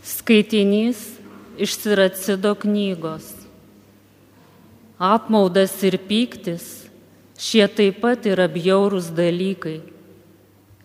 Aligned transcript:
Skaitinys 0.00 1.18
iš 1.60 1.74
Siracido 1.76 2.54
knygos. 2.56 3.34
Apmaudas 4.96 5.74
ir 5.84 5.98
pyktis 6.08 6.86
šie 7.40 7.66
taip 7.68 8.00
pat 8.00 8.24
yra 8.24 8.46
bjaurūs 8.48 9.10
dalykai. 9.12 9.80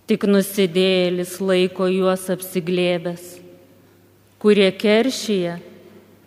Tik 0.06 0.26
nusidėjėlis 0.28 1.38
laiko 1.40 1.88
juos 1.90 2.28
apsiglėbęs, 2.30 3.24
kurie 4.38 4.68
keršyje 4.70 5.56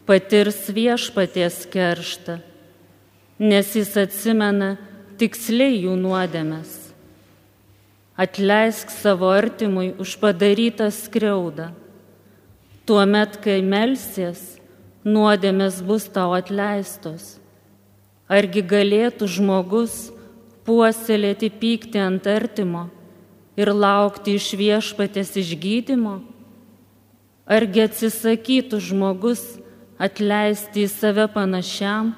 patirs 0.09 0.65
viešpaties 0.73 1.61
kerštą, 1.69 2.39
nes 3.39 3.75
jis 3.77 3.93
atsimena 4.01 4.71
tiksliai 5.21 5.77
jų 5.85 5.99
nuodėmės. 6.01 6.73
Atleisk 8.19 8.91
savo 8.91 9.29
artimui 9.31 9.93
už 10.01 10.17
padarytą 10.25 10.89
skriaudą 10.91 11.69
Tuomet, 12.89 13.35
kai 13.45 13.59
melsies, 13.61 14.57
nuodėmės 15.05 15.83
bus 15.85 16.07
tau 16.09 16.31
atleistos. 16.33 17.35
Argi 18.33 18.63
galėtų 18.65 19.27
žmogus 19.29 19.97
puoselėti 20.65 21.51
pyktį 21.53 22.01
ant 22.01 22.25
artimo 22.33 22.87
ir 23.61 23.69
laukti 23.77 24.39
iš 24.39 24.47
viešpatės 24.57 25.35
išgydymo? 25.43 26.15
Argi 27.45 27.83
atsisakytų 27.85 28.81
žmogus 28.87 29.43
atleisti 30.01 30.87
į 30.87 30.89
save 30.89 31.27
panašiam, 31.35 32.15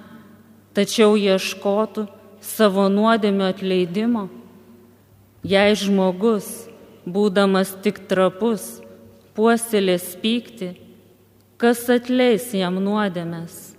tačiau 0.71 1.16
ieškotų 1.18 2.05
savo 2.38 2.84
nuodėmio 2.87 3.48
atleidimo? 3.51 4.29
Jei 5.43 5.74
žmogus, 5.74 6.46
būdamas 7.10 7.74
tik 7.82 7.98
trapus, 8.07 8.79
puoselės 9.37 10.15
pykti, 10.20 10.75
kas 11.61 11.84
atleis 11.93 12.51
jam 12.57 12.79
nuodėmės. 12.83 13.71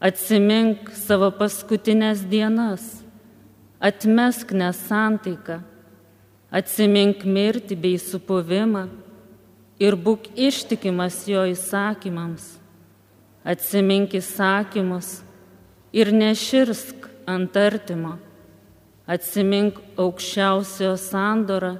Atsimink 0.00 0.88
savo 0.96 1.28
paskutinės 1.36 2.22
dienas, 2.24 3.02
atmesk 3.80 4.54
nesantaiką, 4.56 5.58
atsimink 6.50 7.26
mirtį 7.28 7.76
bei 7.82 7.98
supuvimą 8.00 8.86
ir 9.80 9.96
būk 9.96 10.30
ištikimas 10.40 11.22
jo 11.28 11.44
įsakymams. 11.52 12.46
Atsimink 13.44 14.16
įsakymus 14.16 15.20
ir 15.92 16.12
neširsk 16.12 17.08
ant 17.28 17.56
artimo. 17.56 18.16
Atsimink 19.10 19.80
aukščiausiojo 20.00 20.96
sandorą 21.00 21.74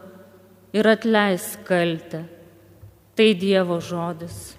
ir 0.77 0.89
atleisk 0.92 1.64
kaltę 1.69 2.25
Tai 3.20 3.36
Dievo 3.36 3.76
žodis. 3.84 4.56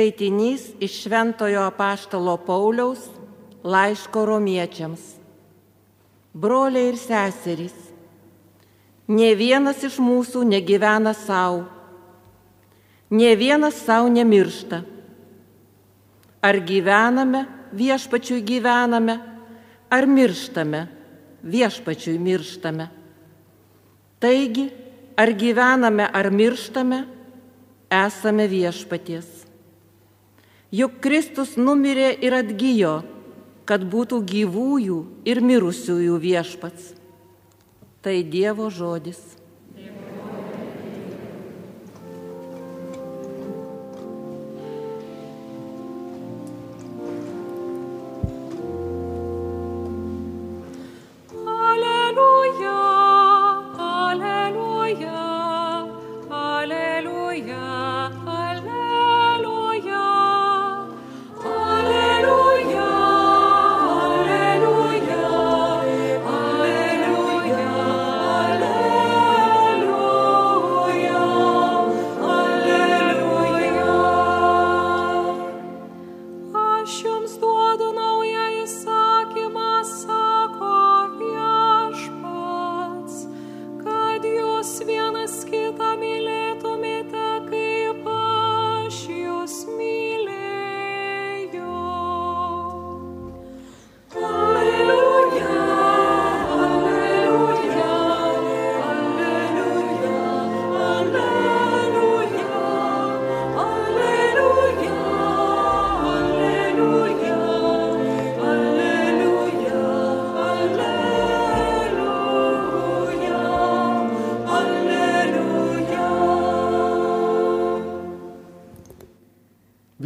Skaitinys 0.03 0.63
iš 0.81 1.05
Šventojo 1.05 1.61
apaštalo 1.63 2.37
Pauliaus 2.43 3.05
laiško 3.63 4.25
romiečiams. 4.27 5.01
Broliai 6.35 6.89
ir 6.91 6.97
seserys, 6.99 7.77
ne 9.07 9.29
vienas 9.39 9.85
iš 9.87 10.01
mūsų 10.03 10.43
negyvena 10.43 11.13
savo, 11.15 11.69
ne 13.15 13.31
vienas 13.39 13.79
savo 13.87 14.09
nemiršta. 14.11 14.81
Ar 16.43 16.59
gyvename, 16.67 17.45
viešpačiui 17.71 18.43
gyvename, 18.43 19.17
ar 19.87 20.09
mirštame, 20.11 20.83
viešpačiui 21.47 22.19
mirštame. 22.19 22.89
Taigi, 24.19 24.67
ar 25.15 25.31
gyvename, 25.39 26.11
ar 26.11 26.33
mirštame, 26.35 27.05
esame 28.03 28.51
viešpaties. 28.51 29.42
Juk 30.73 31.03
Kristus 31.05 31.59
numirė 31.61 32.15
ir 32.25 32.33
atgyjo, 32.33 33.03
kad 33.69 33.85
būtų 33.85 34.23
gyvųjų 34.25 34.99
ir 35.29 35.41
mirusiųjų 35.45 36.17
viešpats. 36.23 36.95
Tai 38.03 38.15
Dievo 38.25 38.71
žodis. 38.73 39.21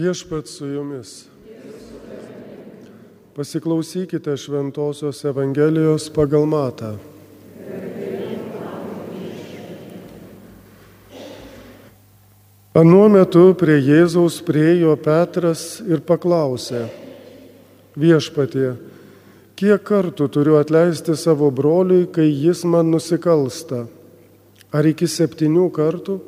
Viešpat 0.06 0.46
su 0.46 0.66
jumis. 0.66 1.24
Pasiklausykite 3.34 4.36
Šventojios 4.36 5.24
Evangelijos 5.24 6.10
pagal 6.14 6.46
Matą. 6.46 6.92
Anuo 12.78 13.08
metu 13.10 13.42
prie 13.58 13.80
Jėzaus 13.82 14.38
priejo 14.46 14.94
Petras 14.94 15.80
ir 15.82 16.04
paklausė, 16.06 16.84
viešpatie, 17.98 18.76
kiek 19.58 19.82
kartų 19.90 20.30
turiu 20.30 20.60
atleisti 20.60 21.18
savo 21.18 21.50
broliui, 21.50 22.06
kai 22.06 22.30
jis 22.30 22.62
man 22.62 22.94
nusikalsta? 22.94 23.88
Ar 24.70 24.86
iki 24.86 25.10
septynių 25.10 25.66
kartų? 25.74 26.20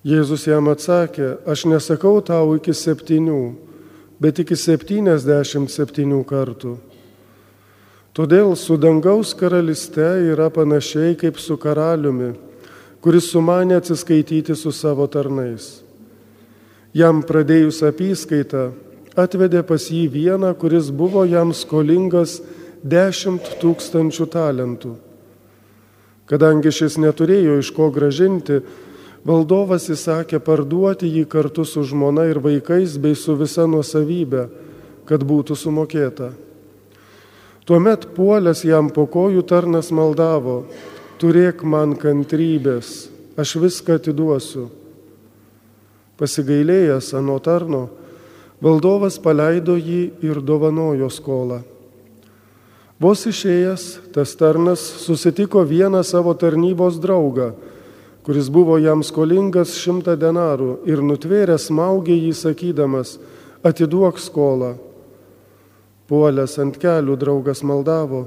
Jėzus 0.00 0.46
jam 0.48 0.70
atsakė, 0.72 1.42
aš 1.44 1.66
nesakau 1.68 2.22
tau 2.24 2.54
iki 2.56 2.72
septynių, 2.72 3.40
bet 4.16 4.38
iki 4.40 4.56
septyniasdešimt 4.56 5.68
septynių 5.68 6.22
kartų. 6.24 6.78
Todėl 8.16 8.56
su 8.56 8.78
dangaus 8.80 9.34
karalyste 9.36 10.08
yra 10.32 10.48
panašiai 10.50 11.18
kaip 11.20 11.36
su 11.36 11.58
karaliumi, 11.60 12.32
kuris 13.04 13.28
sumanė 13.28 13.76
atsiskaityti 13.76 14.56
su 14.56 14.72
savo 14.72 15.04
tarnais. 15.06 15.82
Jam 16.96 17.20
pradėjus 17.20 17.84
apyskaitą, 17.84 18.70
atvedė 19.20 19.60
pas 19.68 19.84
jį 19.84 20.08
vieną, 20.16 20.56
kuris 20.56 20.88
buvo 20.90 21.22
jam 21.28 21.52
skolingas 21.52 22.40
dešimt 22.82 23.60
tūkstančių 23.60 24.26
talentų. 24.32 24.96
Kadangi 26.24 26.72
šis 26.72 26.96
neturėjo 27.02 27.60
iš 27.60 27.70
ko 27.76 27.92
gražinti, 27.92 28.62
valdovas 29.26 29.88
įsakė 29.92 30.40
parduoti 30.44 31.08
jį 31.10 31.26
kartu 31.28 31.64
su 31.68 31.84
žmona 31.84 32.26
ir 32.30 32.40
vaikais 32.40 32.96
bei 33.00 33.16
su 33.18 33.36
visa 33.36 33.66
nuosavybė, 33.68 34.46
kad 35.08 35.24
būtų 35.26 35.56
sumokėta. 35.58 36.32
Tuomet 37.68 38.08
puolęs 38.16 38.64
jam 38.64 38.88
po 38.90 39.04
kojų 39.06 39.44
tarnas 39.46 39.90
maldavo, 39.94 40.64
turėk 41.20 41.62
man 41.62 41.94
kantrybės, 41.98 43.10
aš 43.38 43.56
viską 43.62 44.00
atiduosiu. 44.00 44.68
Pasigailėjęs 46.20 47.12
ano 47.16 47.36
tarno, 47.40 47.82
valdovas 48.60 49.20
paleido 49.22 49.76
jį 49.78 50.02
ir 50.24 50.40
dovanojo 50.44 51.08
skolą. 51.12 51.60
Vos 53.00 53.22
išėjęs, 53.24 54.12
tas 54.12 54.34
tarnas 54.36 54.82
susitiko 55.00 55.62
vieną 55.64 56.02
savo 56.04 56.34
tarnybos 56.36 56.98
draugą, 57.00 57.54
kuris 58.22 58.50
buvo 58.52 58.76
jam 58.78 59.02
skolingas 59.06 59.74
šimtą 59.80 60.16
denarų 60.20 60.80
ir 60.88 61.00
nutvėręs 61.04 61.70
maugė 61.72 62.16
jį 62.18 62.34
sakydamas, 62.36 63.16
atiduok 63.64 64.20
skolą. 64.20 64.74
Puolęs 66.10 66.58
ant 66.58 66.76
kelių 66.80 67.16
draugas 67.16 67.62
maldavo, 67.62 68.26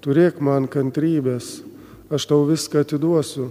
turėk 0.00 0.40
man 0.40 0.66
kantrybės, 0.70 1.58
aš 2.10 2.26
tau 2.30 2.46
viską 2.48 2.82
atiduosiu. 2.86 3.50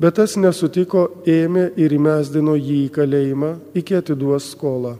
Bet 0.00 0.16
tas 0.16 0.38
nesutiko, 0.40 1.10
ėmė 1.28 1.72
ir 1.76 1.92
įmesdino 1.92 2.54
jį 2.56 2.78
į 2.86 2.92
kalėjimą, 2.94 3.50
iki 3.76 3.98
atiduos 3.98 4.46
skolą. 4.54 4.94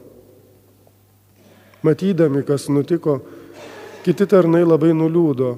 Matydami, 1.81 2.43
kas 2.45 2.69
nutiko, 2.69 3.17
kiti 4.05 4.27
tarnai 4.29 4.61
labai 4.67 4.93
nuliūdo. 4.93 5.55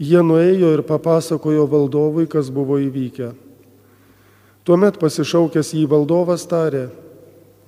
Jie 0.00 0.22
nuėjo 0.24 0.72
ir 0.78 0.82
papasakojo 0.88 1.66
valdovui, 1.68 2.24
kas 2.30 2.48
buvo 2.48 2.78
įvykę. 2.80 3.34
Tuomet 4.64 4.96
pasišaukęs 5.00 5.74
jį 5.76 5.84
valdovas 5.90 6.46
tarė, 6.48 6.88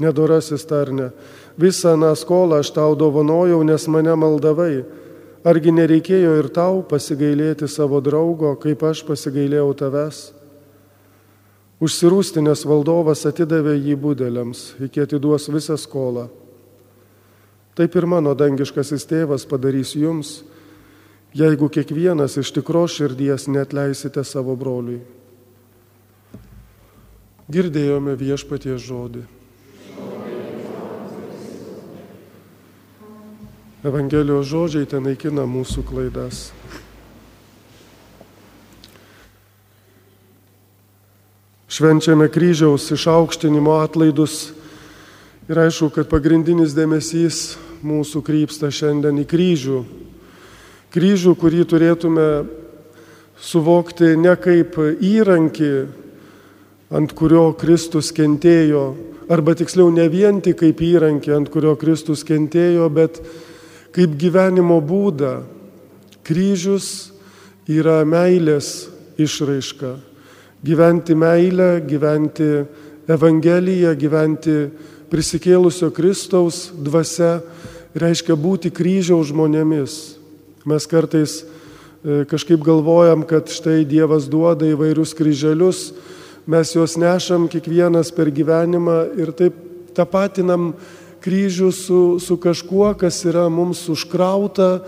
nedorasis 0.00 0.64
tarne, 0.68 1.10
visą 1.60 1.92
tą 2.00 2.12
skolą 2.16 2.62
aš 2.62 2.72
tau 2.72 2.96
dovanojau, 2.96 3.60
nes 3.64 3.84
mane 3.88 4.16
maldavai, 4.16 4.84
Argi 5.42 5.72
nereikėjo 5.74 6.36
ir 6.38 6.46
tau 6.54 6.84
pasigailėti 6.86 7.66
savo 7.66 7.98
draugo, 7.98 8.52
kaip 8.62 8.84
aš 8.86 9.00
pasigailėjau 9.02 9.72
tavęs? 9.80 10.20
Užsirūstinės 11.82 12.62
valdovas 12.62 13.24
atidavė 13.26 13.74
jį 13.74 13.96
būdeliams, 13.98 14.60
iki 14.86 15.02
atiduos 15.02 15.48
visą 15.50 15.74
skolą. 15.74 16.28
Taip 17.74 17.96
ir 17.98 18.06
mano 18.06 18.36
dangiškasis 18.38 19.08
tėvas 19.10 19.48
padarys 19.50 19.96
jums, 19.98 20.44
jeigu 21.34 21.68
kiekvienas 21.72 22.36
iš 22.36 22.52
tikros 22.52 22.96
širdies 22.98 23.48
netleisite 23.48 24.24
savo 24.24 24.56
broliui. 24.56 25.00
Girdėjome 27.52 28.14
viešpaties 28.16 28.80
žodį. 28.84 29.24
Evangelijos 33.82 34.46
žodžiai 34.46 34.86
ten 34.86 35.02
naikina 35.02 35.42
mūsų 35.42 35.82
klaidas. 35.88 36.52
Švenčiame 41.72 42.28
kryžiaus 42.30 42.86
išaukštinimo 42.94 43.74
atlaidus 43.82 44.52
ir 45.48 45.58
aišku, 45.64 45.88
kad 45.96 46.06
pagrindinis 46.12 46.76
dėmesys 46.76 47.56
mūsų 47.82 48.22
krypsta 48.22 48.70
šiandien 48.70 49.18
į 49.24 49.26
kryžių. 49.26 49.80
Kryžių, 50.92 51.32
kurį 51.40 51.62
turėtume 51.64 52.26
suvokti 53.40 54.10
ne 54.20 54.34
kaip 54.36 54.76
įrankį, 55.00 55.70
ant 56.92 57.14
kurio 57.16 57.46
Kristus 57.56 58.10
kentėjo, 58.12 58.82
arba 59.32 59.54
tiksliau 59.56 59.88
ne 59.88 60.04
vien 60.12 60.42
tik 60.44 60.60
kaip 60.60 60.84
įrankį, 60.84 61.32
ant 61.32 61.48
kurio 61.48 61.72
Kristus 61.80 62.26
kentėjo, 62.28 62.90
bet 62.92 63.22
kaip 63.96 64.18
gyvenimo 64.20 64.82
būdą. 64.84 65.32
Kryžius 66.28 67.08
yra 67.72 68.02
meilės 68.04 68.90
išraiška. 69.16 69.96
Gyventi 70.62 71.16
meilę, 71.16 71.80
gyventi 71.88 72.52
Evangeliją, 73.08 73.96
gyventi 73.96 74.58
prisikėlusio 75.08 75.88
Kristaus 75.88 76.68
dvasia 76.76 77.38
reiškia 77.96 78.36
būti 78.36 78.70
kryžiaus 78.70 79.32
žmonėmis. 79.32 80.21
Mes 80.62 80.84
kartais 80.86 81.40
e, 81.42 82.22
kažkaip 82.30 82.62
galvojam, 82.62 83.24
kad 83.26 83.50
štai 83.50 83.82
Dievas 83.82 84.28
duoda 84.30 84.68
įvairius 84.70 85.10
kryželius, 85.18 85.88
mes 86.46 86.70
juos 86.76 86.94
nešam 86.94 87.48
kiekvienas 87.50 88.12
per 88.14 88.30
gyvenimą 88.30 88.98
ir 89.18 89.32
taip 89.34 89.56
tapatinam 89.96 90.70
kryžių 91.22 91.72
su, 91.74 91.98
su 92.22 92.38
kažkuo, 92.38 92.92
kas 92.94 93.18
yra 93.26 93.48
mums 93.50 93.82
užkrauta, 93.90 94.84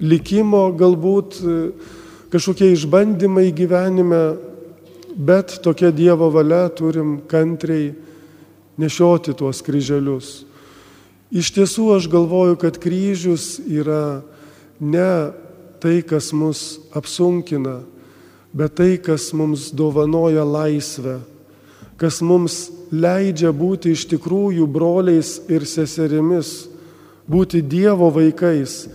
likimo 0.00 0.70
galbūt 0.72 1.36
e, 1.44 1.58
kažkokie 2.32 2.72
išbandymai 2.72 3.50
gyvenime, 3.52 4.24
bet 5.20 5.58
tokia 5.60 5.92
Dievo 5.92 6.32
valia 6.32 6.64
turim 6.72 7.18
kantriai 7.28 7.92
nešioti 8.80 9.36
tuos 9.36 9.60
kryželius. 9.60 10.46
Iš 11.28 11.52
tiesų 11.60 11.92
aš 11.98 12.08
galvoju, 12.08 12.56
kad 12.56 12.80
kryžius 12.80 13.58
yra 13.68 14.22
ne 14.80 15.32
tai, 15.80 16.00
kas 16.02 16.32
mus 16.32 16.80
apsunkina, 16.96 17.80
bet 18.52 18.74
tai, 18.76 18.96
kas 18.98 19.30
mums 19.32 19.70
dovanoja 19.72 20.44
laisvę, 20.44 21.20
kas 22.00 22.20
mums 22.24 22.68
leidžia 22.90 23.52
būti 23.54 23.94
iš 23.94 24.06
tikrųjų 24.10 24.66
broliais 24.66 25.38
ir 25.52 25.66
seserimis, 25.68 26.68
būti 27.30 27.62
Dievo 27.62 28.10
vaikais, 28.10 28.88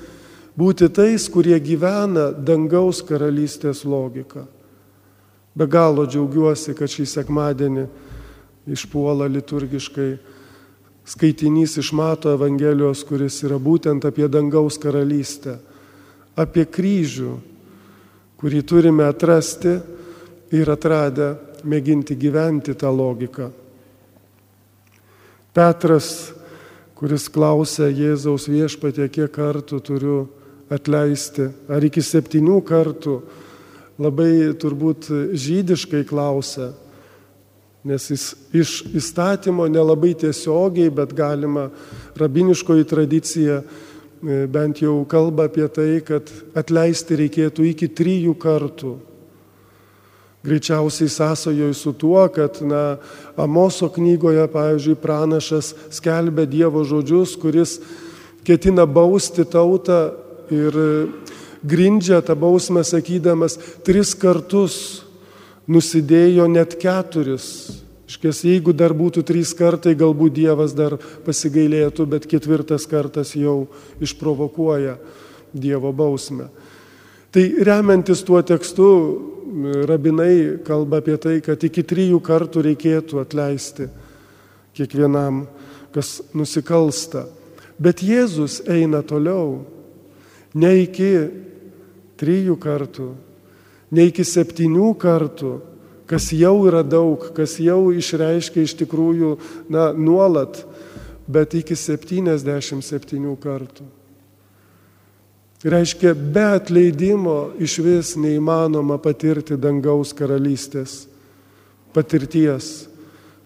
būti 0.57 0.89
tais, 0.91 1.29
kurie 1.31 1.57
gyvena 1.63 2.31
dangaus 2.33 3.01
karalystės 3.05 3.85
logiką. 3.87 4.45
Be 5.55 5.67
galo 5.71 6.03
džiaugiuosi, 6.03 6.75
kad 6.75 6.91
šį 6.91 7.05
sekmadienį 7.07 7.85
išpuola 8.75 9.29
liturgiškai 9.31 10.09
skaitinys 11.05 11.77
iš 11.77 11.93
Mato 11.95 12.33
Evangelijos, 12.33 13.05
kuris 13.07 13.37
yra 13.45 13.59
būtent 13.61 14.03
apie 14.07 14.27
dangaus 14.27 14.79
karalystę, 14.81 15.59
apie 16.35 16.65
kryžių, 16.67 17.33
kurį 18.39 18.61
turime 18.67 19.05
atrasti 19.07 19.77
ir 20.55 20.69
atradę 20.71 21.33
mėginti 21.65 22.17
gyventi 22.19 22.75
tą 22.77 22.91
logiką. 22.93 23.49
Petras, 25.55 26.33
kuris 26.95 27.29
klausė 27.31 27.87
Jėzaus 27.95 28.49
viešpatė, 28.51 29.07
kiek 29.09 29.31
kartų 29.31 29.79
turiu 29.83 30.17
atleisti, 30.71 31.47
ar 31.71 31.83
iki 31.85 32.03
septynių 32.03 32.59
kartų, 32.65 33.19
labai 34.01 34.51
turbūt 34.59 35.07
žydiškai 35.31 36.03
klausė, 36.09 36.73
nes 37.85 38.09
jis 38.11 38.25
iš 38.55 38.71
įstatymo 38.97 39.67
nelabai 39.71 40.15
tiesiogiai, 40.17 40.89
bet 40.89 41.13
galima 41.15 41.69
rabiniškoji 42.17 42.87
tradicija 42.89 43.61
bent 44.25 44.81
jau 44.81 45.03
kalba 45.09 45.45
apie 45.49 45.67
tai, 45.69 45.99
kad 46.05 46.29
atleisti 46.57 47.17
reikėtų 47.19 47.67
iki 47.71 47.89
trijų 47.93 48.33
kartų. 48.41 48.95
Greičiausiai 50.45 51.09
sąsojoj 51.09 51.73
su 51.73 51.93
tuo, 51.97 52.21
kad 52.29 52.59
na, 52.61 52.97
Amoso 53.37 53.89
knygoje, 53.89 54.45
pavyzdžiui, 54.53 54.97
pranašas 55.01 55.73
skelbia 55.93 56.45
Dievo 56.45 56.83
žodžius, 56.85 57.33
kuris 57.41 57.79
ketina 58.45 58.85
bausti 58.85 59.45
tautą 59.45 60.13
ir 60.53 60.77
grindžia 61.65 62.21
tą 62.21 62.37
bausmę 62.37 62.85
sakydamas, 62.85 63.57
tris 63.81 64.13
kartus 64.13 65.01
nusidėjo 65.65 66.45
net 66.51 66.77
keturis. 66.77 67.84
Iškės, 68.05 68.43
jeigu 68.45 68.73
dar 68.77 68.93
būtų 68.93 69.23
trys 69.25 69.55
kartai, 69.57 69.95
galbūt 69.97 70.35
Dievas 70.37 70.75
dar 70.77 70.99
pasigailėtų, 71.25 72.05
bet 72.05 72.27
ketvirtas 72.29 72.85
kartas 72.85 73.33
jau 73.33 73.65
išprovokuoja 74.03 74.99
Dievo 75.55 75.89
bausmę. 75.95 76.51
Tai 77.33 77.43
remiantis 77.65 78.21
tuo 78.23 78.39
tekstu, 78.45 78.85
rabinai 79.89 80.61
kalba 80.65 81.01
apie 81.01 81.17
tai, 81.17 81.39
kad 81.41 81.63
iki 81.65 81.83
trijų 81.83 82.21
kartų 82.23 82.61
reikėtų 82.69 83.19
atleisti 83.23 83.89
kiekvienam, 84.75 85.45
kas 85.95 86.19
nusikalsta. 86.35 87.25
Bet 87.81 88.03
Jėzus 88.05 88.61
eina 88.71 89.01
toliau, 89.03 89.65
ne 90.55 90.71
iki 90.83 91.11
trijų 92.19 92.55
kartų, 92.61 93.09
ne 93.91 94.07
iki 94.11 94.23
septynių 94.27 94.93
kartų, 94.99 95.57
kas 96.09 96.29
jau 96.35 96.55
yra 96.69 96.83
daug, 96.83 97.31
kas 97.35 97.57
jau 97.61 97.89
išreiškia 97.95 98.65
iš 98.65 98.75
tikrųjų 98.83 99.35
na, 99.73 99.89
nuolat, 99.93 100.61
bet 101.27 101.55
iki 101.57 101.77
77 101.77 103.35
kartų. 103.41 103.87
Reiškia, 105.65 106.11
be 106.13 106.43
atleidimo 106.59 107.55
iš 107.57 107.79
vis 107.81 108.13
neįmanoma 108.21 108.99
patirti 109.01 109.57
dangaus 109.57 110.11
karalystės 110.13 111.05
patirties, 111.95 112.89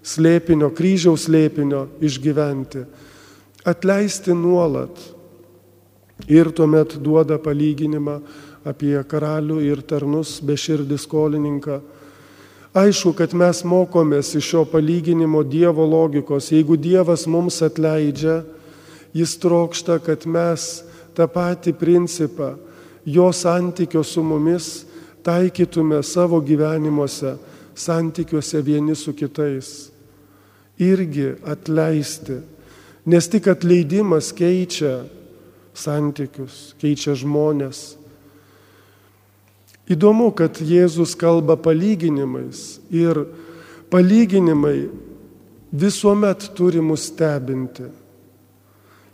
slėpinio, 0.02 0.72
kryžiaus 0.74 1.28
slėpinio 1.28 1.86
išgyventi. 2.02 2.84
Atleisti 3.68 4.34
nuolat. 4.34 4.98
Ir 6.28 6.50
tuomet 6.52 6.98
duoda 7.00 7.38
palyginimą 7.40 8.18
apie 8.68 8.98
karalių 9.08 9.62
ir 9.64 9.84
tarnus 9.88 10.40
beširdį 10.44 10.98
skolininką. 11.00 11.78
Aišku, 12.78 13.16
kad 13.18 13.34
mes 13.34 13.64
mokomės 13.66 14.36
iš 14.38 14.52
šio 14.52 14.64
palyginimo 14.70 15.42
Dievo 15.42 15.88
logikos. 15.90 16.52
Jeigu 16.54 16.78
Dievas 16.78 17.26
mums 17.26 17.64
atleidžia, 17.66 18.44
jis 19.14 19.38
trokšta, 19.42 19.98
kad 20.06 20.28
mes 20.30 20.84
tą 21.18 21.26
patį 21.26 21.74
principą, 21.74 22.54
jo 23.06 23.32
santykio 23.34 24.04
su 24.06 24.22
mumis 24.22 24.86
taikytume 25.26 26.04
savo 26.06 26.38
gyvenimuose, 26.46 27.38
santykiuose 27.74 28.62
vieni 28.62 28.96
su 28.96 29.14
kitais. 29.18 29.90
Irgi 30.80 31.34
atleisti. 31.50 32.38
Nes 33.10 33.28
tik 33.28 33.50
atleidimas 33.50 34.30
keičia 34.36 35.02
santykius, 35.74 36.76
keičia 36.80 37.18
žmonės. 37.18 37.99
Įdomu, 39.90 40.30
kad 40.38 40.60
Jėzus 40.62 41.16
kalba 41.18 41.56
palyginimais 41.58 42.78
ir 42.94 43.24
palyginimai 43.90 44.90
visuomet 45.74 46.52
turi 46.54 46.82
mus 46.82 47.08
stebinti. 47.10 47.88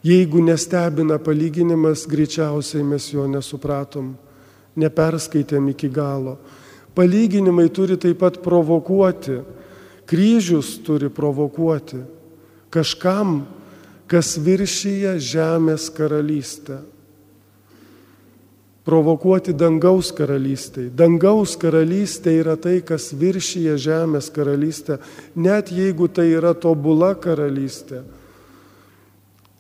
Jeigu 0.06 0.44
nestebina 0.44 1.18
palyginimas, 1.18 2.04
greičiausiai 2.06 2.84
mes 2.86 3.08
jo 3.10 3.24
nesupratom, 3.26 4.12
neperskaitėm 4.78 5.72
iki 5.72 5.90
galo. 5.90 6.36
Palyginimai 6.96 7.70
turi 7.74 7.98
taip 7.98 8.20
pat 8.22 8.38
provokuoti, 8.44 9.40
kryžius 10.06 10.76
turi 10.86 11.10
provokuoti 11.10 12.04
kažkam, 12.70 13.46
kas 14.12 14.36
viršyje 14.38 15.16
žemės 15.24 15.88
karalystę. 15.96 16.84
Provokuoti 18.86 19.56
dangaus 19.58 20.12
karalystėj. 20.14 20.92
Dangaus 20.94 21.56
karalystė 21.58 22.36
yra 22.44 22.54
tai, 22.62 22.78
kas 22.86 23.10
viršyje 23.18 23.78
žemės 23.82 24.30
karalystę, 24.34 25.00
net 25.36 25.72
jeigu 25.74 26.08
tai 26.08 26.30
yra 26.38 26.54
tobula 26.54 27.16
karalystė. 27.18 28.04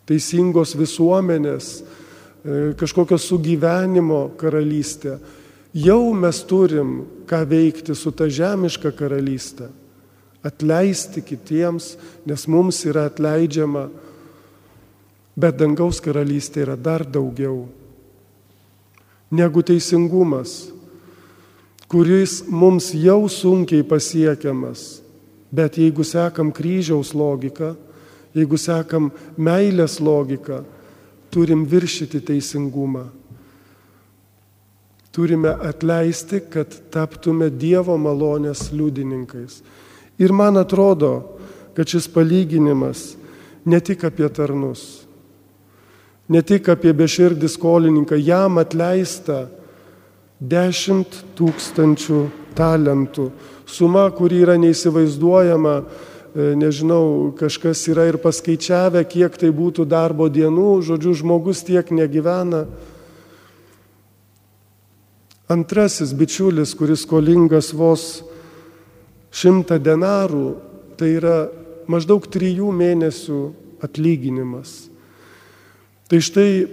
Teisingos 0.06 0.76
visuomenės, 0.78 1.70
e, 1.82 2.76
kažkokio 2.78 3.18
sugyvenimo 3.18 4.30
karalystė. 4.38 5.18
Jau 5.74 6.14
mes 6.14 6.44
turim 6.46 7.08
ką 7.26 7.42
veikti 7.50 7.96
su 7.98 8.12
ta 8.12 8.30
žemiška 8.30 8.94
karalystė. 8.94 9.72
Atleisti 10.46 11.26
kitiems, 11.26 11.98
nes 12.26 12.46
mums 12.48 12.86
yra 12.86 13.10
atleidžiama. 13.10 13.90
Bet 15.36 15.58
dangaus 15.58 15.98
karalystė 16.00 16.62
yra 16.62 16.78
dar 16.78 17.04
daugiau 17.04 17.66
negu 19.36 19.64
teisingumas, 19.66 20.72
kuris 21.92 22.42
mums 22.48 22.94
jau 22.96 23.26
sunkiai 23.30 23.84
pasiekiamas. 23.84 25.02
Bet 25.56 25.78
jeigu 25.80 26.04
sekam 26.04 26.52
kryžiaus 26.52 27.14
logiką, 27.16 27.76
jeigu 28.36 28.58
sekam 28.60 29.12
meilės 29.38 30.00
logiką, 30.04 30.64
turim 31.32 31.64
viršyti 31.68 32.20
teisingumą. 32.26 33.06
Turime 35.16 35.54
atleisti, 35.64 36.42
kad 36.52 36.74
taptume 36.92 37.48
Dievo 37.48 37.96
malonės 37.96 38.68
liudininkais. 38.76 39.62
Ir 40.20 40.34
man 40.36 40.60
atrodo, 40.60 41.40
kad 41.76 41.88
šis 41.88 42.10
palyginimas 42.12 43.14
ne 43.64 43.80
tik 43.80 44.04
apie 44.08 44.28
tarnus, 44.28 45.05
Ne 46.30 46.42
tik 46.42 46.72
apie 46.74 46.94
beširdį 46.98 47.50
skolininką, 47.54 48.18
jam 48.18 48.58
atleista 48.58 49.46
10 50.42 51.22
tūkstančių 51.38 52.22
talentų. 52.58 53.30
Suma, 53.70 54.08
kuri 54.14 54.42
yra 54.42 54.56
neįsivaizduojama, 54.58 55.76
e, 55.82 56.48
nežinau, 56.58 57.34
kažkas 57.38 57.86
yra 57.92 58.08
ir 58.10 58.18
paskaičiavę, 58.18 59.04
kiek 59.06 59.38
tai 59.38 59.52
būtų 59.54 59.86
darbo 59.86 60.28
dienų, 60.30 60.82
žodžiu, 60.82 61.14
žmogus 61.14 61.64
tiek 61.64 61.92
negyvena. 61.94 62.66
Antrasis 65.46 66.10
bičiulis, 66.14 66.74
kuris 66.74 67.06
skolingas 67.06 67.70
vos 67.74 68.24
šimtą 69.30 69.78
denarų, 69.78 70.56
tai 70.98 71.16
yra 71.20 71.38
maždaug 71.86 72.26
trijų 72.26 72.72
mėnesių 72.74 73.42
atlyginimas. 73.86 74.95
Tai 76.06 76.22
štai 76.22 76.68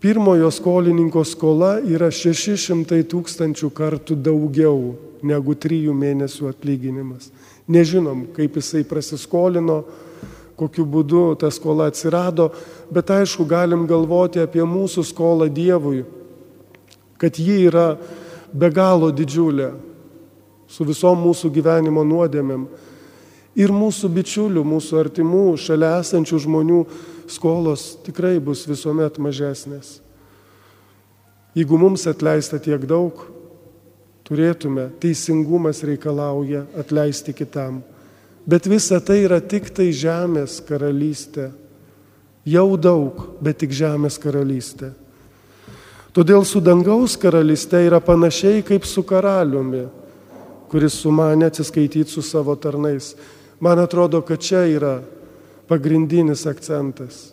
pirmojo 0.00 0.50
skolininko 0.52 1.22
skola 1.24 1.78
yra 1.80 2.10
600 2.12 3.00
tūkstančių 3.08 3.70
kartų 3.72 4.18
daugiau 4.20 4.92
negu 5.24 5.54
trijų 5.56 5.94
mėnesių 5.96 6.50
atlyginimas. 6.50 7.30
Nežinom, 7.68 8.26
kaip 8.36 8.58
jisai 8.60 8.84
prasiskolino, 8.88 9.80
kokiu 10.58 10.84
būdu 10.84 11.22
ta 11.40 11.50
skola 11.54 11.88
atsirado, 11.88 12.50
bet 12.92 13.10
aišku, 13.14 13.46
galim 13.48 13.86
galvoti 13.88 14.42
apie 14.42 14.64
mūsų 14.66 15.04
skolą 15.08 15.48
Dievui, 15.48 16.02
kad 17.16 17.38
ji 17.38 17.62
yra 17.70 17.94
be 18.52 18.70
galo 18.74 19.08
didžiulė 19.14 19.72
su 20.68 20.84
visom 20.84 21.20
mūsų 21.24 21.50
gyvenimo 21.54 22.04
nuodėmėm. 22.04 22.68
Ir 23.58 23.72
mūsų 23.74 24.10
bičiulių, 24.14 24.62
mūsų 24.62 25.00
artimų, 25.00 25.46
šalia 25.58 25.96
esančių 25.98 26.38
žmonių 26.44 26.82
skolos 27.30 27.96
tikrai 28.06 28.36
bus 28.42 28.62
visuomet 28.68 29.18
mažesnės. 29.18 29.98
Jeigu 31.58 31.78
mums 31.80 32.06
atleista 32.06 32.60
tiek 32.62 32.84
daug, 32.86 33.24
turėtume, 34.28 34.90
teisingumas 35.02 35.80
reikalauja 35.82 36.66
atleisti 36.78 37.34
kitam. 37.34 37.80
Bet 38.48 38.68
visa 38.68 39.00
tai 39.00 39.22
yra 39.24 39.40
tik 39.40 39.72
tai 39.74 39.90
žemės 39.92 40.60
karalystė. 40.64 41.50
Jau 42.48 42.76
daug, 42.80 43.18
bet 43.44 43.58
tik 43.60 43.74
žemės 43.76 44.16
karalystė. 44.20 44.92
Todėl 46.16 46.46
su 46.48 46.62
dangaus 46.64 47.16
karalystė 47.20 47.82
yra 47.88 48.00
panašiai 48.00 48.62
kaip 48.64 48.86
su 48.88 49.02
karaliumi, 49.04 49.84
kuris 50.70 50.96
sumanė 51.02 51.50
atsiskaityti 51.50 52.08
su 52.12 52.24
savo 52.24 52.56
tarnais. 52.56 53.12
Man 53.60 53.78
atrodo, 53.78 54.20
kad 54.22 54.42
čia 54.42 54.62
yra 54.70 54.98
pagrindinis 55.68 56.46
akcentas. 56.46 57.32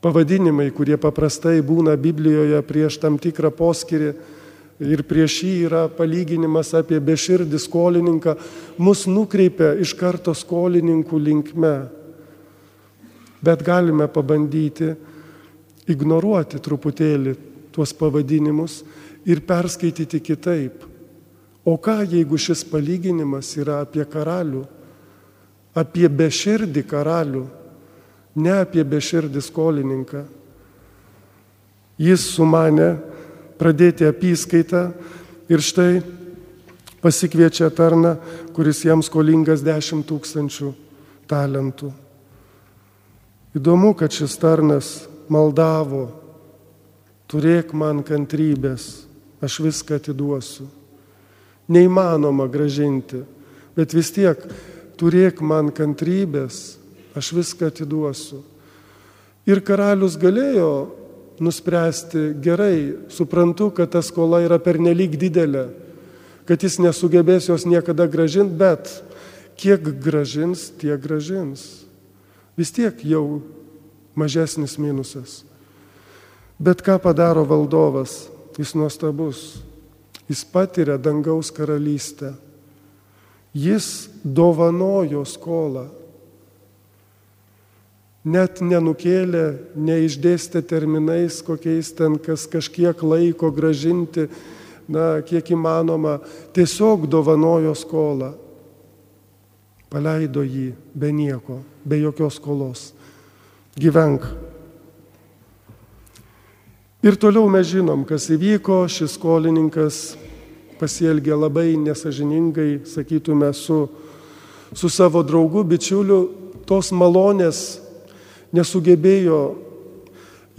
Pavadinimai, 0.00 0.70
kurie 0.72 0.96
paprastai 0.96 1.58
būna 1.60 1.96
Biblijoje 2.00 2.62
prieš 2.64 2.96
tam 3.02 3.18
tikrą 3.20 3.50
poskirį 3.52 4.12
ir 4.80 5.02
prieš 5.04 5.42
jį 5.44 5.54
yra 5.68 5.82
palyginimas 5.92 6.72
apie 6.78 6.96
beširdį 7.04 7.60
skolininką, 7.60 8.36
mus 8.80 9.04
nukreipia 9.10 9.74
iš 9.76 9.92
karto 9.98 10.32
skolininkų 10.32 11.20
linkme. 11.20 11.74
Bet 13.44 13.64
galime 13.64 14.08
pabandyti 14.08 14.94
ignoruoti 15.90 16.60
truputėlį 16.64 17.34
tuos 17.74 17.92
pavadinimus 17.96 18.80
ir 19.28 19.42
perskaityti 19.44 20.20
kitaip. 20.24 20.89
O 21.64 21.76
ką 21.76 22.00
jeigu 22.08 22.38
šis 22.40 22.64
palyginimas 22.68 23.52
yra 23.60 23.82
apie 23.84 24.04
karalių? 24.08 24.64
apie 25.74 26.08
beširdį 26.08 26.82
karalių, 26.88 27.44
ne 28.42 28.54
apie 28.62 28.84
beširdį 28.86 29.42
skolininką. 29.44 30.24
Jis 32.00 32.24
sumanė 32.34 32.94
pradėti 33.60 34.08
apyskaitą 34.08 34.88
ir 35.52 35.62
štai 35.62 36.00
pasikviečia 37.04 37.68
tarną, 37.72 38.16
kuris 38.56 38.82
jam 38.84 39.04
skolingas 39.04 39.62
10 39.64 40.06
tūkstančių 40.08 40.72
talentų. 41.30 41.92
Įdomu, 43.56 43.92
kad 43.98 44.14
šis 44.14 44.36
tarnas 44.40 44.90
maldavo, 45.30 46.08
turėk 47.30 47.74
man 47.74 48.04
kantrybės, 48.06 49.06
aš 49.42 49.58
viską 49.64 49.98
atiduosiu. 49.98 50.68
Neįmanoma 51.70 52.48
gražinti, 52.50 53.22
bet 53.78 53.94
vis 53.94 54.10
tiek 54.14 54.40
turėk 54.98 55.40
man 55.40 55.70
kantrybės, 55.74 56.80
aš 57.16 57.32
viską 57.36 57.70
atiduosiu. 57.70 58.42
Ir 59.48 59.62
karalius 59.64 60.18
galėjo 60.20 60.72
nuspręsti, 61.40 62.34
gerai, 62.42 62.96
suprantu, 63.08 63.70
kad 63.72 63.94
ta 63.94 64.02
skola 64.04 64.42
yra 64.44 64.58
pernelyg 64.60 65.16
didelė, 65.18 65.70
kad 66.44 66.60
jis 66.60 66.80
nesugebės 66.82 67.48
jos 67.48 67.64
niekada 67.64 68.04
gražinti, 68.10 68.58
bet 68.60 68.90
kiek 69.60 69.86
gražins, 70.02 70.68
tiek 70.80 71.00
gražins. 71.00 71.86
Vis 72.58 72.72
tiek 72.74 72.98
jau 73.06 73.40
mažesnis 74.18 74.76
minusas. 74.76 75.40
Bet 76.60 76.82
ką 76.84 76.98
padaro 77.00 77.46
valdovas? 77.48 78.26
Jis 78.60 78.74
nuostabus. 78.76 79.62
Jis 80.30 80.44
patiria 80.46 80.94
dangaus 80.98 81.50
karalystę. 81.50 82.34
Jis 83.54 84.08
dovanojo 84.22 85.24
skolą. 85.26 85.88
Net 88.30 88.60
nenukėlė, 88.60 89.72
neišdėstė 89.74 90.60
terminais, 90.68 91.40
kokiais 91.42 91.88
ten 91.96 92.18
kas 92.20 92.44
kažkiek 92.52 93.00
laiko 93.02 93.48
gražinti, 93.50 94.28
na, 94.86 95.22
kiek 95.24 95.50
įmanoma, 95.56 96.18
tiesiog 96.54 97.08
dovanojo 97.10 97.72
skolą. 97.74 98.34
Paleido 99.90 100.44
jį 100.46 100.68
be 100.94 101.10
nieko, 101.10 101.58
be 101.82 101.98
jokios 102.04 102.38
skolos. 102.38 102.90
Gyvenk. 103.74 104.28
Ir 107.00 107.16
toliau 107.16 107.48
mes 107.48 107.64
žinom, 107.64 108.02
kas 108.04 108.26
įvyko, 108.28 108.82
šis 108.84 109.14
skolininkas 109.16 110.18
pasielgė 110.76 111.32
labai 111.32 111.72
nesažiningai, 111.80 112.82
sakytume, 112.84 113.48
su, 113.56 113.86
su 114.76 114.88
savo 114.92 115.22
draugu, 115.24 115.62
bičiuliu, 115.64 116.18
tos 116.68 116.90
malonės 116.92 117.80
nesugebėjo 118.52 119.38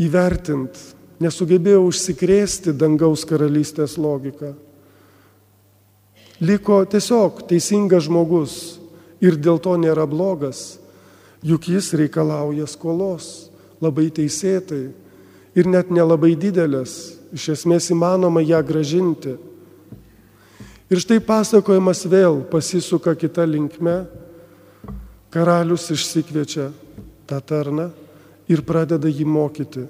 įvertinti, 0.01 0.81
nesugebėjo 1.21 1.83
užsikrėsti 1.91 2.73
dangaus 2.73 3.21
karalystės 3.29 3.99
logiką. 4.01 4.55
Liko 6.41 6.79
tiesiog 6.89 7.43
teisingas 7.51 8.07
žmogus 8.07 8.55
ir 9.21 9.37
dėl 9.37 9.61
to 9.61 9.77
nėra 9.77 10.09
blogas, 10.09 10.79
juk 11.45 11.69
jis 11.69 11.93
reikalauja 12.01 12.65
skolos 12.65 13.51
labai 13.77 14.09
teisėtai 14.09 14.87
ir 15.55 15.67
net 15.67 15.91
nelabai 15.91 16.33
didelės, 16.39 17.17
iš 17.35 17.51
esmės 17.55 17.89
įmanoma 17.91 18.43
ją 18.43 18.61
gražinti. 18.65 19.37
Ir 20.91 20.99
štai 20.99 21.21
pasakojimas 21.23 22.03
vėl 22.11 22.41
pasisuka 22.51 23.15
kita 23.15 23.45
linkme. 23.47 24.03
Karalius 25.31 25.87
išsikviečia 25.93 26.67
tą 27.23 27.37
tarną 27.39 27.87
ir 28.51 28.59
pradeda 28.67 29.07
jį 29.07 29.23
mokyti. 29.23 29.85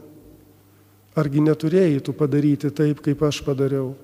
Argi 1.18 1.42
neturėjai 1.42 2.04
tu 2.06 2.14
padaryti 2.14 2.70
taip, 2.70 3.02
kaip 3.02 3.24
aš 3.26 3.42
padariau? 3.44 3.96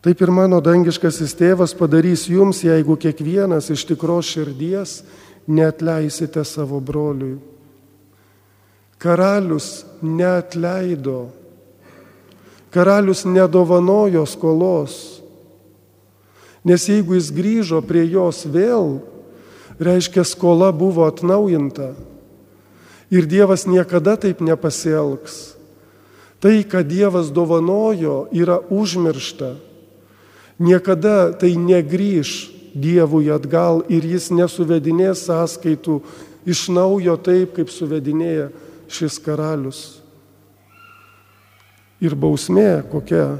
Taip 0.00 0.22
ir 0.22 0.30
mano 0.32 0.62
dangiškasis 0.64 1.34
tėvas 1.36 1.74
padarys 1.76 2.22
jums, 2.30 2.62
jeigu 2.64 2.94
kiekvienas 2.96 3.68
iš 3.74 3.82
tikros 3.90 4.30
širdies 4.30 5.00
neatleisite 5.50 6.44
savo 6.46 6.78
broliui. 6.80 7.36
Karalius 9.00 9.86
neatleido, 10.04 11.30
karalius 12.70 13.24
nedovanojo 13.24 14.26
skolos, 14.28 15.22
nes 16.64 16.84
jeigu 16.84 17.16
jis 17.16 17.30
grįžo 17.32 17.80
prie 17.80 18.04
jos 18.12 18.44
vėl, 18.44 18.98
reiškia 19.80 20.26
skola 20.28 20.68
buvo 20.76 21.08
atnaujinta. 21.08 21.94
Ir 23.10 23.24
Dievas 23.24 23.64
niekada 23.64 24.20
taip 24.20 24.44
nepasielgs. 24.44 25.56
Tai, 26.40 26.60
ką 26.62 26.84
Dievas 26.84 27.32
dovanojo, 27.32 28.28
yra 28.36 28.60
užmiršta. 28.68 29.56
Niekada 30.60 31.32
tai 31.32 31.56
negryž 31.56 32.52
Dievui 32.76 33.32
atgal 33.32 33.80
ir 33.88 34.04
jis 34.04 34.28
nesuvedinės 34.30 35.24
sąskaitų 35.26 36.02
iš 36.46 36.68
naujo 36.68 37.16
taip, 37.16 37.56
kaip 37.56 37.72
suvedinėja 37.72 38.52
šis 38.90 39.18
karalius. 39.22 40.00
Ir 42.00 42.16
bausmė 42.16 42.82
kokia. 42.90 43.38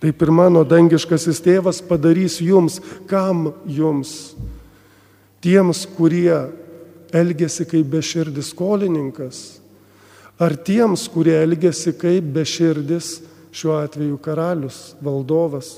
Taip 0.00 0.22
ir 0.24 0.30
mano 0.32 0.62
dangiškasis 0.64 1.42
tėvas 1.44 1.82
padarys 1.84 2.38
jums, 2.40 2.78
kam 3.10 3.50
jums, 3.68 4.32
tiems, 5.44 5.82
kurie 5.96 6.38
elgesi 7.12 7.66
kaip 7.68 7.90
beširdis 7.92 8.54
skolininkas, 8.54 9.40
ar 10.40 10.56
tiems, 10.56 11.04
kurie 11.12 11.36
elgesi 11.42 11.92
kaip 12.00 12.30
beširdis, 12.32 13.18
šiuo 13.52 13.76
atveju 13.82 14.16
karalius, 14.24 14.94
valdovas. 15.02 15.74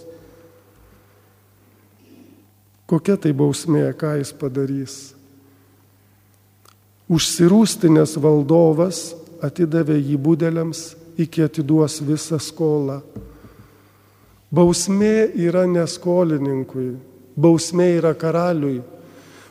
Kokia 2.86 3.16
tai 3.16 3.32
bausmė, 3.34 3.88
ką 3.98 4.18
jis 4.20 4.30
padarys? 4.36 4.96
Užsirūstinės 7.12 8.16
valdovas 8.22 9.10
atidavė 9.44 9.98
jį 10.00 10.16
būdeliams, 10.22 10.80
iki 11.20 11.44
atiduos 11.44 11.98
visą 12.00 12.38
skolą. 12.40 13.02
Bausmė 14.52 15.32
yra 15.36 15.64
neskolininkui, 15.68 16.92
bausmė 17.36 17.88
yra 17.98 18.12
karaliui, 18.16 18.80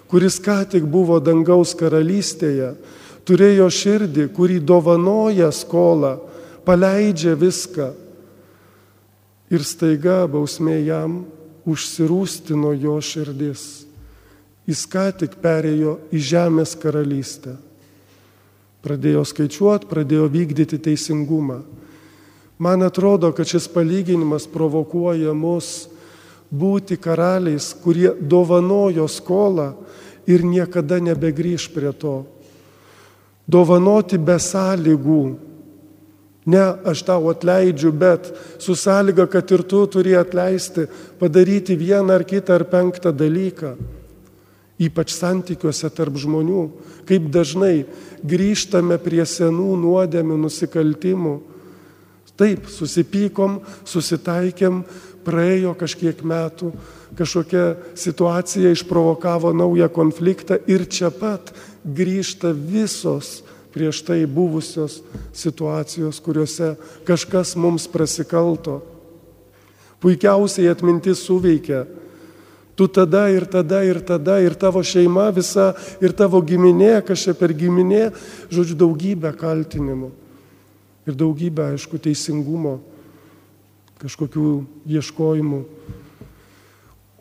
kuris 0.10 0.40
ką 0.42 0.62
tik 0.74 0.86
buvo 0.90 1.20
dangaus 1.24 1.74
karalystėje, 1.78 2.74
turėjo 3.26 3.70
širdį, 3.70 4.28
kurį 4.36 4.60
dovanoja 4.66 5.52
skolą, 5.54 6.18
paleidžia 6.66 7.36
viską. 7.38 7.92
Ir 9.52 9.66
staiga 9.68 10.24
bausmė 10.32 10.80
jam 10.86 11.22
užsirūstino 11.68 12.74
jo 12.78 12.98
širdis. 13.04 13.91
Jis 14.70 14.86
ką 14.86 15.08
tik 15.18 15.40
perėjo 15.42 15.98
į 16.14 16.22
žemės 16.22 16.76
karalystę. 16.80 17.56
Pradėjo 18.82 19.24
skaičiuoti, 19.26 19.90
pradėjo 19.90 20.28
vykdyti 20.30 20.78
teisingumą. 20.82 21.62
Man 22.62 22.86
atrodo, 22.86 23.32
kad 23.34 23.50
šis 23.50 23.68
palyginimas 23.74 24.46
provokuoja 24.50 25.34
mus 25.34 25.88
būti 26.54 26.98
karaliais, 27.02 27.72
kurie 27.82 28.12
dovanojo 28.22 29.08
skolą 29.10 29.72
ir 30.30 30.46
niekada 30.46 31.00
nebegrįž 31.02 31.72
prie 31.74 31.94
to. 31.98 32.22
Dovanoti 33.50 34.20
be 34.22 34.38
sąlygų. 34.38 35.24
Ne, 36.52 36.62
aš 36.90 37.04
tau 37.06 37.30
atleidžiu, 37.30 37.92
bet 37.94 38.30
su 38.62 38.74
sąlyga, 38.78 39.28
kad 39.30 39.50
ir 39.54 39.62
tu 39.62 39.82
turi 39.86 40.16
atleisti, 40.18 40.88
padaryti 41.22 41.78
vieną 41.78 42.18
ar 42.18 42.26
kitą 42.26 42.58
ar 42.58 42.66
penktą 42.70 43.14
dalyką. 43.14 43.76
Ypač 44.82 45.14
santykiuose 45.14 45.92
tarp 45.94 46.18
žmonių, 46.18 46.64
kaip 47.06 47.30
dažnai 47.34 47.86
grįžtame 48.26 48.98
prie 49.02 49.24
senų 49.30 49.76
nuodėmių, 49.84 50.40
nusikaltimų. 50.42 51.36
Taip, 52.40 52.66
susipykom, 52.72 53.60
susitaikėm, 53.86 54.82
praėjo 55.22 55.76
kažkiek 55.78 56.24
metų, 56.26 56.72
kažkokia 57.18 57.66
situacija 58.00 58.72
išprovokavo 58.74 59.52
naują 59.54 59.92
konfliktą 59.94 60.58
ir 60.66 60.88
čia 60.90 61.12
pat 61.14 61.54
grįžta 61.86 62.54
visos 62.56 63.42
prieš 63.72 64.02
tai 64.04 64.26
buvusios 64.28 65.00
situacijos, 65.34 66.20
kuriuose 66.20 66.76
kažkas 67.08 67.56
mums 67.56 67.88
prasikalto. 67.88 68.82
Puikiausiai 70.02 70.72
atmintis 70.72 71.22
suveikia. 71.24 71.86
Tu 72.76 72.88
tada 72.88 73.28
ir 73.30 73.46
tada 73.46 73.84
ir 73.84 74.00
tada 74.02 74.40
ir 74.42 74.56
tavo 74.56 74.82
šeima 74.84 75.28
visa 75.36 75.74
ir 76.02 76.14
tavo 76.16 76.42
giminė, 76.42 77.02
čia 77.16 77.34
per 77.36 77.54
giminė, 77.54 78.12
žodžiu, 78.50 78.78
daugybę 78.80 79.34
kaltinimų. 79.38 80.12
Ir 81.10 81.18
daugybę, 81.18 81.74
aišku, 81.74 81.98
teisingumo, 81.98 82.80
kažkokių 84.02 84.48
ieškojimų. 84.86 85.62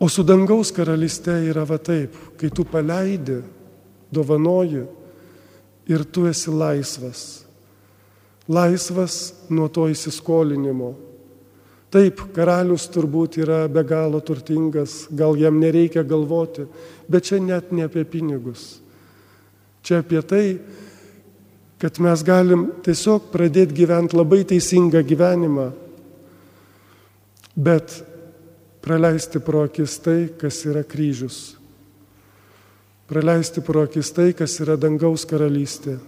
O 0.01 0.09
su 0.09 0.23
dangaus 0.25 0.71
karalystė 0.73 1.35
yra 1.51 1.65
va 1.67 1.77
taip, 1.77 2.15
kai 2.37 2.49
tu 2.49 2.65
paleidi, 2.65 3.41
dovanoji 4.13 4.85
ir 5.91 6.03
tu 6.09 6.25
esi 6.29 6.49
laisvas. 6.49 7.43
Laisvas 8.49 9.45
nuo 9.49 9.67
to 9.69 9.85
įsiskolinimo. 9.91 10.95
Taip, 11.91 12.21
karalius 12.31 12.85
turbūt 12.87 13.35
yra 13.43 13.65
be 13.67 13.83
galo 13.83 14.21
turtingas, 14.23 15.09
gal 15.11 15.35
jam 15.35 15.57
nereikia 15.59 16.05
galvoti, 16.07 16.63
bet 17.11 17.27
čia 17.27 17.41
net 17.43 17.73
ne 17.75 17.83
apie 17.83 18.05
pinigus. 18.07 18.77
Čia 19.83 19.99
apie 19.99 20.21
tai, 20.23 20.45
kad 21.81 21.99
mes 21.99 22.23
galim 22.23 22.69
tiesiog 22.85 23.27
pradėti 23.33 23.75
gyventi 23.81 24.15
labai 24.15 24.45
teisingą 24.47 25.01
gyvenimą, 25.03 25.67
bet 27.59 27.97
praleisti 28.79 29.43
pro 29.43 29.65
akis 29.67 29.99
tai, 29.99 30.19
kas 30.39 30.63
yra 30.71 30.87
kryžius. 30.87 31.57
Praleisti 33.11 33.59
pro 33.59 33.83
akis 33.83 34.15
tai, 34.15 34.31
kas 34.31 34.55
yra 34.63 34.79
dangaus 34.79 35.27
karalystė. 35.27 35.99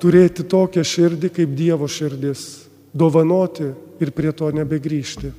Turėti 0.00 0.46
tokią 0.46 0.86
širdį 0.86 1.34
kaip 1.34 1.58
Dievo 1.58 1.90
širdis. 1.90 2.68
Dovanoti 2.94 3.72
ir 4.00 4.12
prie 4.16 4.32
to 4.32 4.50
nebegrįžti. 4.54 5.30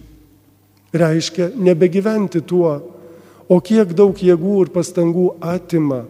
Reiškia 0.91 1.51
nebegyventi 1.55 2.41
tuo, 2.43 2.71
o 3.51 3.59
kiek 3.59 3.93
daug 3.95 4.15
jėgų 4.15 4.55
ir 4.65 4.71
pastangų 4.73 5.27
atima 5.41 6.03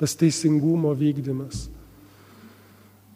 tas 0.00 0.14
teisingumo 0.16 0.92
vykdymas. 0.96 1.68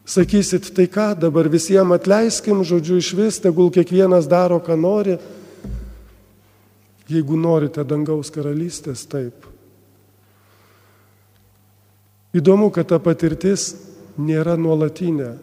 Sakysit, 0.05 0.69
tai 0.77 0.85
ką 0.93 1.15
dabar 1.17 1.49
visiems 1.49 1.97
atleiskim, 1.97 2.61
žodžiu, 2.67 2.99
iš 3.01 3.15
vis, 3.17 3.41
tegul 3.41 3.71
kiekvienas 3.73 4.29
daro, 4.29 4.59
ką 4.61 4.77
nori, 4.77 5.17
Jeigu 7.05 7.37
norite 7.37 7.85
dangaus 7.85 8.31
karalystės, 8.33 9.03
taip. 9.05 9.45
Įdomu, 12.35 12.71
kad 12.73 12.89
ta 12.89 12.99
patirtis 12.99 13.75
nėra 14.17 14.57
nuolatinė. 14.57 15.35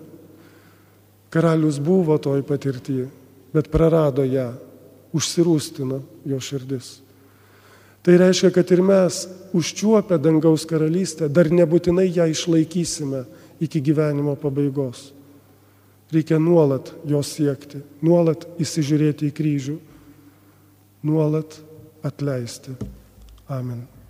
Karalius 1.32 1.80
buvo 1.80 2.17
toj 2.20 2.44
patirti, 2.44 3.06
bet 3.54 3.70
prarado 3.72 4.26
ją, 4.28 4.50
užsirūstino 5.15 6.02
jo 6.28 6.39
širdis. 6.44 7.00
Tai 8.02 8.17
reiškia, 8.17 8.50
kad 8.52 8.72
ir 8.74 8.82
mes 8.82 9.22
užčiuopę 9.54 10.17
dangaus 10.17 10.65
karalystę 10.65 11.30
dar 11.30 11.52
nebūtinai 11.54 12.08
ją 12.10 12.26
išlaikysime 12.32 13.24
iki 13.62 13.82
gyvenimo 13.84 14.36
pabaigos. 14.39 15.12
Reikia 16.12 16.41
nuolat 16.41 16.91
jos 17.08 17.30
siekti, 17.38 17.80
nuolat 18.04 18.44
įsižiūrėti 18.60 19.30
į 19.30 19.36
kryžių 19.38 19.78
nuolat 21.08 21.56
atleisti. 22.04 22.76
Amen. 23.48 24.01